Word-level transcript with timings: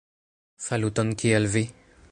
Saluton 0.69 1.13
kiel 1.23 1.49
vi? 1.57 1.65